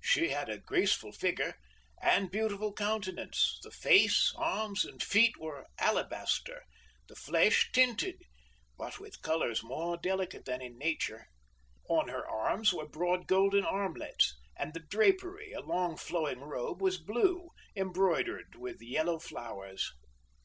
[0.00, 1.56] She had a graceful figure
[2.00, 6.62] and beautiful countenance; the face, arms and feet were alabaster,
[7.08, 8.22] the flesh tinted,
[8.78, 11.26] but with colors more delicate than in nature.
[11.88, 16.96] On her arms were broad golden armlets, and the drapery, a long flowing robe, was
[17.02, 19.92] blue, embroidered with yellow flowers.